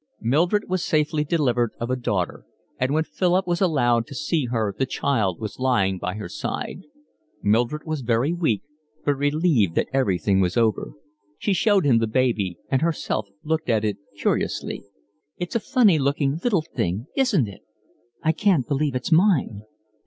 Mildred 0.23 0.67
was 0.67 0.83
safely 0.83 1.23
delivered 1.23 1.73
of 1.79 1.91
a 1.91 1.95
daughter, 1.95 2.43
and 2.79 2.91
when 2.91 3.03
Philip 3.03 3.45
was 3.45 3.61
allowed 3.61 4.07
to 4.07 4.15
see 4.15 4.45
her 4.47 4.73
the 4.75 4.87
child 4.87 5.39
was 5.39 5.59
lying 5.59 5.99
by 5.99 6.15
her 6.15 6.27
side. 6.27 6.81
Mildred 7.43 7.83
was 7.85 8.01
very 8.01 8.33
weak, 8.33 8.63
but 9.05 9.13
relieved 9.13 9.75
that 9.75 9.89
everything 9.93 10.39
was 10.39 10.57
over. 10.57 10.93
She 11.37 11.53
showed 11.53 11.85
him 11.85 11.99
the 11.99 12.07
baby, 12.07 12.57
and 12.67 12.81
herself 12.81 13.27
looked 13.43 13.69
at 13.69 13.85
it 13.85 13.97
curiously. 14.17 14.85
"It's 15.37 15.53
a 15.55 15.59
funny 15.59 15.99
looking 15.99 16.39
little 16.43 16.63
thing, 16.63 17.05
isn't 17.15 17.47
it? 17.47 17.61
I 18.23 18.31
can't 18.31 18.67
believe 18.67 18.95
it's 18.95 19.11
mine." 19.11 19.61